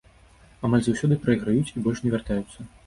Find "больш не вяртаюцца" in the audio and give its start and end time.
1.87-2.59